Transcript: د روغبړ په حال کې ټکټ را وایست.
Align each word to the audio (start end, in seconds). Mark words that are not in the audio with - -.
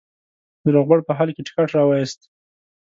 د 0.63 0.65
روغبړ 0.75 0.99
په 1.07 1.11
حال 1.17 1.29
کې 1.35 1.45
ټکټ 1.47 1.69
را 1.75 1.83
وایست. 1.87 2.19